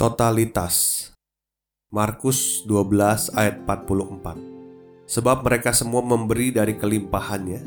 [0.00, 1.12] Totalitas.
[1.92, 7.60] Markus 12 ayat 44 Sebab mereka semua memberi dari kelimpahannya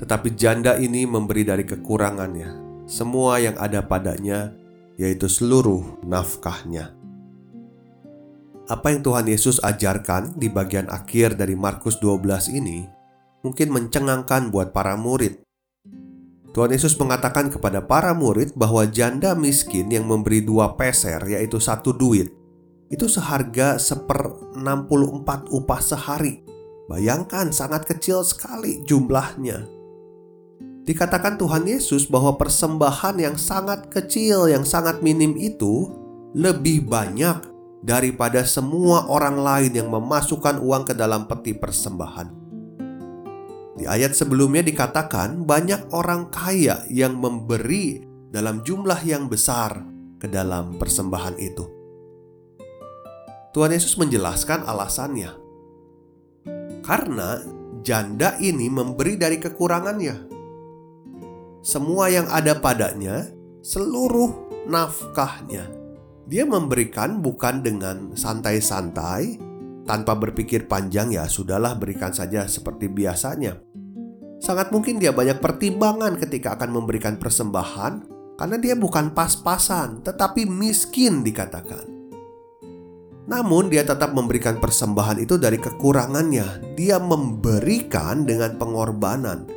[0.00, 4.56] Tetapi janda ini memberi dari kekurangannya Semua yang ada padanya
[4.96, 6.96] Yaitu seluruh nafkahnya.
[8.72, 12.88] Apa yang Tuhan Yesus ajarkan di bagian akhir dari Markus 12 ini
[13.44, 15.44] Mungkin mencengangkan buat para murid
[16.56, 21.92] Tuhan Yesus mengatakan kepada para murid bahwa janda miskin yang memberi dua peser yaitu satu
[21.92, 22.32] duit
[22.88, 26.40] itu seharga seper 64 upah sehari.
[26.88, 29.68] Bayangkan sangat kecil sekali jumlahnya.
[30.88, 35.92] Dikatakan Tuhan Yesus bahwa persembahan yang sangat kecil, yang sangat minim itu
[36.32, 37.36] lebih banyak
[37.84, 42.45] daripada semua orang lain yang memasukkan uang ke dalam peti persembahan.
[43.76, 48.00] Di ayat sebelumnya dikatakan banyak orang kaya yang memberi
[48.32, 49.84] dalam jumlah yang besar
[50.16, 51.64] ke dalam persembahan itu.
[53.52, 55.32] Tuhan Yesus menjelaskan alasannya.
[56.80, 57.40] Karena
[57.84, 60.32] janda ini memberi dari kekurangannya.
[61.60, 63.28] Semua yang ada padanya,
[63.60, 65.68] seluruh nafkahnya.
[66.28, 69.40] Dia memberikan bukan dengan santai-santai,
[69.86, 73.65] tanpa berpikir panjang ya sudahlah berikan saja seperti biasanya.
[74.46, 78.06] Sangat mungkin dia banyak pertimbangan ketika akan memberikan persembahan
[78.38, 81.82] karena dia bukan pas-pasan tetapi miskin dikatakan.
[83.26, 86.78] Namun dia tetap memberikan persembahan itu dari kekurangannya.
[86.78, 89.50] Dia memberikan dengan pengorbanan.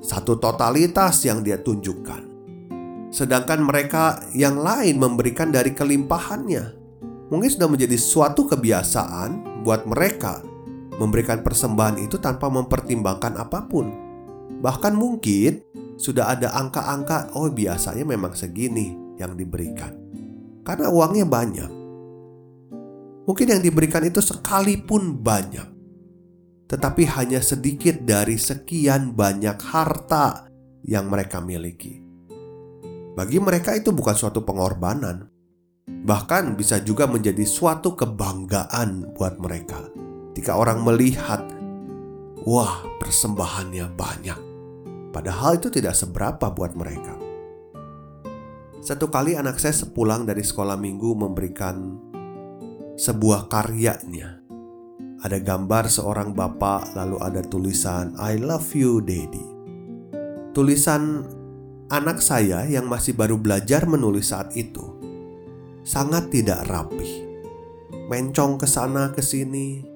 [0.00, 2.24] Satu totalitas yang dia tunjukkan.
[3.12, 6.80] Sedangkan mereka yang lain memberikan dari kelimpahannya
[7.28, 10.40] mungkin sudah menjadi suatu kebiasaan buat mereka
[11.00, 13.88] memberikan persembahan itu tanpa mempertimbangkan apa pun.
[14.60, 15.64] Bahkan mungkin
[15.96, 19.96] sudah ada angka-angka, oh biasanya memang segini yang diberikan.
[20.60, 21.70] Karena uangnya banyak.
[23.24, 25.64] Mungkin yang diberikan itu sekalipun banyak.
[26.68, 30.52] Tetapi hanya sedikit dari sekian banyak harta
[30.84, 32.04] yang mereka miliki.
[33.16, 35.26] Bagi mereka itu bukan suatu pengorbanan,
[35.90, 39.90] Bahkan bisa juga menjadi suatu kebanggaan buat mereka
[40.40, 41.44] Jika orang melihat
[42.48, 44.40] Wah persembahannya banyak
[45.12, 47.12] Padahal itu tidak seberapa buat mereka
[48.80, 52.08] Satu kali anak saya sepulang dari sekolah minggu memberikan
[52.96, 54.40] sebuah karyanya
[55.20, 59.44] ada gambar seorang bapak, lalu ada tulisan "I love you, Daddy".
[60.56, 61.28] Tulisan
[61.92, 64.80] anak saya yang masih baru belajar menulis saat itu
[65.84, 67.28] sangat tidak rapi.
[68.08, 69.89] Mencong ke sana ke sini.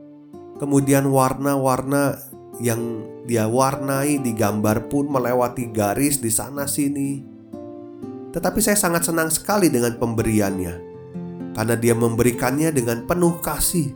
[0.54, 2.18] Kemudian warna-warna
[2.62, 7.24] yang dia warnai di gambar pun melewati garis di sana sini.
[8.30, 10.74] Tetapi saya sangat senang sekali dengan pemberiannya.
[11.54, 13.94] Karena dia memberikannya dengan penuh kasih.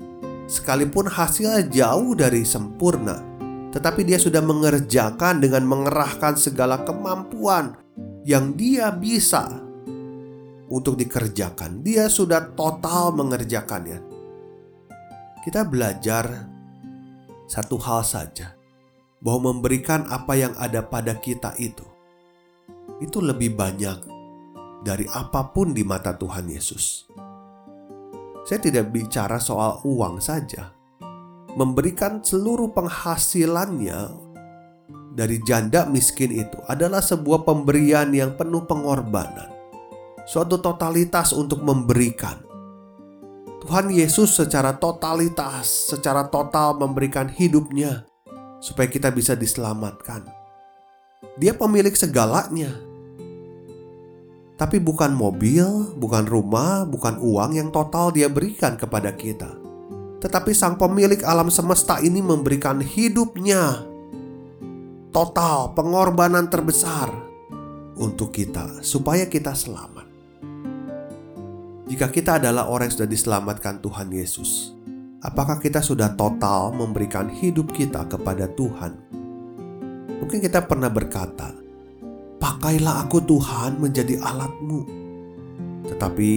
[0.48, 3.20] Sekalipun hasilnya jauh dari sempurna,
[3.68, 7.76] tetapi dia sudah mengerjakan dengan mengerahkan segala kemampuan
[8.24, 9.44] yang dia bisa
[10.72, 11.84] untuk dikerjakan.
[11.84, 14.07] Dia sudah total mengerjakannya.
[15.44, 16.50] Kita belajar
[17.48, 18.58] satu hal saja,
[19.22, 21.86] bahwa memberikan apa yang ada pada kita itu,
[22.98, 23.98] itu lebih banyak
[24.82, 27.08] dari apa pun di mata Tuhan Yesus.
[28.46, 30.72] Saya tidak bicara soal uang saja.
[31.58, 34.00] Memberikan seluruh penghasilannya
[35.12, 39.58] dari janda miskin itu adalah sebuah pemberian yang penuh pengorbanan
[40.28, 42.47] suatu totalitas untuk memberikan.
[43.68, 48.08] Tuhan Yesus secara totalitas, secara total memberikan hidupnya
[48.64, 50.24] supaya kita bisa diselamatkan.
[51.36, 52.72] Dia pemilik segalanya.
[54.56, 55.68] Tapi bukan mobil,
[56.00, 59.52] bukan rumah, bukan uang yang total dia berikan kepada kita.
[60.24, 63.84] Tetapi sang pemilik alam semesta ini memberikan hidupnya
[65.12, 67.12] total pengorbanan terbesar
[68.00, 69.97] untuk kita supaya kita selamat.
[71.88, 74.76] Jika kita adalah orang yang sudah diselamatkan Tuhan Yesus,
[75.24, 78.92] apakah kita sudah total memberikan hidup kita kepada Tuhan?
[80.20, 81.48] Mungkin kita pernah berkata,
[82.36, 84.80] "Pakailah aku Tuhan menjadi alatmu."
[85.88, 86.30] Tetapi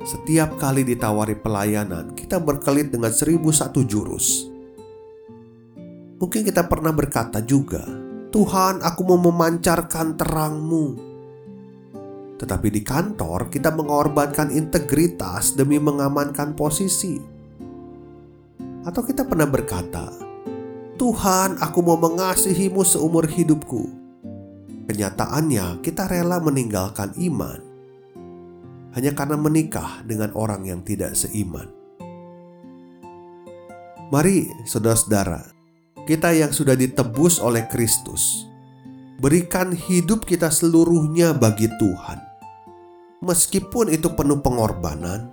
[0.00, 4.48] setiap kali ditawari pelayanan, kita berkelit dengan seribu satu jurus.
[6.16, 7.84] Mungkin kita pernah berkata juga,
[8.32, 11.13] "Tuhan, aku mau memancarkan terangmu."
[12.34, 17.20] Tetapi di kantor, kita mengorbankan integritas demi mengamankan posisi.
[18.84, 20.10] Atau kita pernah berkata,
[20.98, 23.90] Tuhan, aku mau mengasihimu seumur hidupku.
[24.90, 27.74] Kenyataannya, kita rela meninggalkan iman
[28.94, 31.66] hanya karena menikah dengan orang yang tidak seiman.
[34.14, 35.50] Mari, saudara-saudara,
[36.06, 38.46] kita yang sudah ditebus oleh Kristus,
[39.18, 42.18] berikan hidup kita seluruhnya bagi Tuhan.
[43.24, 45.32] Meskipun itu penuh pengorbanan,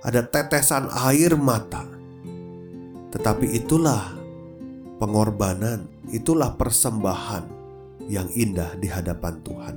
[0.00, 1.84] ada tetesan air mata,
[3.12, 4.16] tetapi itulah
[4.96, 7.44] pengorbanan, itulah persembahan
[8.08, 9.76] yang indah di hadapan Tuhan.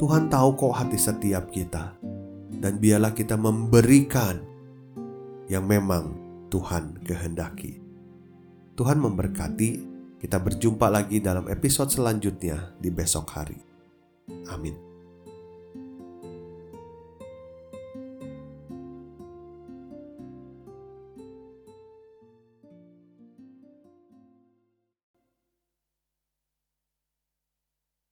[0.00, 2.00] Tuhan tahu kok hati setiap kita,
[2.56, 4.40] dan biarlah kita memberikan
[5.52, 6.16] yang memang
[6.48, 7.76] Tuhan kehendaki.
[8.76, 9.92] Tuhan memberkati.
[10.22, 13.58] Kita berjumpa lagi dalam episode selanjutnya di besok hari.
[14.46, 14.91] Amin.